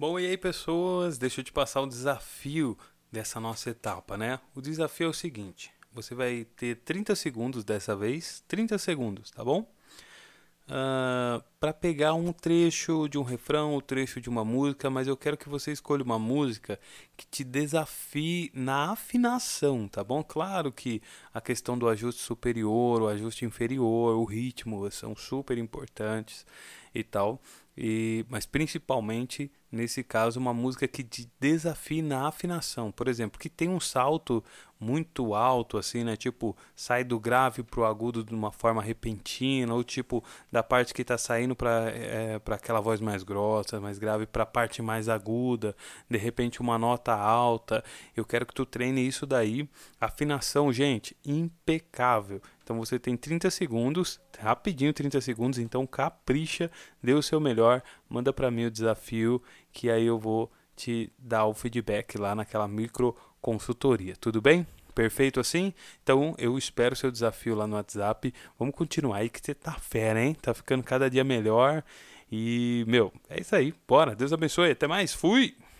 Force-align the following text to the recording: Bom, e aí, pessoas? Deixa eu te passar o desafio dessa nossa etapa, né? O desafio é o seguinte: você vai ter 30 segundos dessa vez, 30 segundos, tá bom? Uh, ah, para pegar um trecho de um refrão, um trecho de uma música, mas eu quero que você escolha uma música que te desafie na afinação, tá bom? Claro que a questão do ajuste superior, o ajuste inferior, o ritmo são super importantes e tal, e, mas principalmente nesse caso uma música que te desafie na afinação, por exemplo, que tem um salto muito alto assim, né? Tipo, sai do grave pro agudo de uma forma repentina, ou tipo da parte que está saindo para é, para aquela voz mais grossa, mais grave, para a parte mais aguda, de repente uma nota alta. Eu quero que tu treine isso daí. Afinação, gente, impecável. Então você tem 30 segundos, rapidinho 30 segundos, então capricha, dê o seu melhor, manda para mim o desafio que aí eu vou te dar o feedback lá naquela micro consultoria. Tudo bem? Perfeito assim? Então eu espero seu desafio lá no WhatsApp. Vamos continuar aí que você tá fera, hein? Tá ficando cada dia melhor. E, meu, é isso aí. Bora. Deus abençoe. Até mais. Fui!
Bom, 0.00 0.18
e 0.18 0.26
aí, 0.26 0.38
pessoas? 0.38 1.18
Deixa 1.18 1.42
eu 1.42 1.44
te 1.44 1.52
passar 1.52 1.82
o 1.82 1.86
desafio 1.86 2.74
dessa 3.12 3.38
nossa 3.38 3.68
etapa, 3.68 4.16
né? 4.16 4.40
O 4.54 4.62
desafio 4.62 5.08
é 5.08 5.10
o 5.10 5.12
seguinte: 5.12 5.70
você 5.92 6.14
vai 6.14 6.46
ter 6.56 6.76
30 6.76 7.14
segundos 7.14 7.64
dessa 7.64 7.94
vez, 7.94 8.42
30 8.48 8.78
segundos, 8.78 9.30
tá 9.30 9.44
bom? 9.44 9.60
Uh, 9.60 10.70
ah, 10.70 11.44
para 11.58 11.74
pegar 11.74 12.14
um 12.14 12.32
trecho 12.32 13.08
de 13.08 13.18
um 13.18 13.22
refrão, 13.22 13.76
um 13.76 13.80
trecho 13.80 14.22
de 14.22 14.30
uma 14.30 14.42
música, 14.42 14.88
mas 14.88 15.06
eu 15.06 15.18
quero 15.18 15.36
que 15.36 15.50
você 15.50 15.70
escolha 15.70 16.02
uma 16.02 16.18
música 16.18 16.80
que 17.14 17.26
te 17.26 17.44
desafie 17.44 18.50
na 18.54 18.92
afinação, 18.92 19.86
tá 19.86 20.02
bom? 20.02 20.24
Claro 20.24 20.72
que 20.72 21.02
a 21.34 21.42
questão 21.42 21.78
do 21.78 21.86
ajuste 21.86 22.22
superior, 22.22 23.02
o 23.02 23.08
ajuste 23.08 23.44
inferior, 23.44 24.16
o 24.16 24.24
ritmo 24.24 24.90
são 24.90 25.14
super 25.14 25.58
importantes 25.58 26.46
e 26.94 27.04
tal, 27.04 27.38
e, 27.76 28.24
mas 28.30 28.46
principalmente 28.46 29.52
nesse 29.70 30.02
caso 30.02 30.40
uma 30.40 30.52
música 30.52 30.88
que 30.88 31.04
te 31.04 31.30
desafie 31.38 32.02
na 32.02 32.26
afinação, 32.26 32.90
por 32.90 33.08
exemplo, 33.08 33.38
que 33.38 33.48
tem 33.48 33.68
um 33.68 33.80
salto 33.80 34.42
muito 34.80 35.34
alto 35.34 35.76
assim, 35.76 36.02
né? 36.02 36.16
Tipo, 36.16 36.56
sai 36.74 37.04
do 37.04 37.20
grave 37.20 37.62
pro 37.62 37.84
agudo 37.84 38.24
de 38.24 38.34
uma 38.34 38.50
forma 38.50 38.82
repentina, 38.82 39.74
ou 39.74 39.84
tipo 39.84 40.24
da 40.50 40.62
parte 40.62 40.94
que 40.94 41.02
está 41.02 41.18
saindo 41.18 41.54
para 41.54 41.90
é, 41.90 42.38
para 42.38 42.56
aquela 42.56 42.80
voz 42.80 42.98
mais 43.00 43.22
grossa, 43.22 43.78
mais 43.78 43.98
grave, 43.98 44.26
para 44.26 44.44
a 44.44 44.46
parte 44.46 44.80
mais 44.80 45.08
aguda, 45.08 45.76
de 46.08 46.16
repente 46.16 46.60
uma 46.60 46.78
nota 46.78 47.14
alta. 47.14 47.84
Eu 48.16 48.24
quero 48.24 48.46
que 48.46 48.54
tu 48.54 48.64
treine 48.64 49.06
isso 49.06 49.26
daí. 49.26 49.68
Afinação, 50.00 50.72
gente, 50.72 51.14
impecável. 51.24 52.40
Então 52.62 52.78
você 52.78 52.98
tem 52.98 53.16
30 53.16 53.50
segundos, 53.50 54.20
rapidinho 54.38 54.92
30 54.92 55.20
segundos, 55.20 55.58
então 55.58 55.86
capricha, 55.86 56.70
dê 57.02 57.12
o 57.12 57.22
seu 57.22 57.40
melhor, 57.40 57.82
manda 58.10 58.32
para 58.32 58.50
mim 58.50 58.66
o 58.66 58.70
desafio 58.70 59.42
que 59.72 59.88
aí 59.88 60.04
eu 60.04 60.18
vou 60.18 60.50
te 60.76 61.12
dar 61.18 61.46
o 61.46 61.54
feedback 61.54 62.18
lá 62.18 62.34
naquela 62.34 62.66
micro 62.66 63.16
consultoria. 63.40 64.14
Tudo 64.16 64.40
bem? 64.40 64.66
Perfeito 64.94 65.38
assim? 65.40 65.72
Então 66.02 66.34
eu 66.36 66.58
espero 66.58 66.96
seu 66.96 67.10
desafio 67.10 67.54
lá 67.54 67.66
no 67.66 67.76
WhatsApp. 67.76 68.34
Vamos 68.58 68.74
continuar 68.74 69.18
aí 69.18 69.28
que 69.30 69.40
você 69.40 69.54
tá 69.54 69.72
fera, 69.72 70.22
hein? 70.22 70.34
Tá 70.34 70.52
ficando 70.52 70.82
cada 70.82 71.08
dia 71.08 71.24
melhor. 71.24 71.82
E, 72.30 72.84
meu, 72.86 73.12
é 73.28 73.40
isso 73.40 73.54
aí. 73.54 73.74
Bora. 73.88 74.14
Deus 74.14 74.32
abençoe. 74.32 74.70
Até 74.70 74.86
mais. 74.86 75.12
Fui! 75.12 75.56